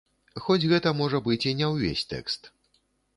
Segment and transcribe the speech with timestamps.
[0.45, 2.51] Хоць гэта можа быць і не ўвесь тэкст.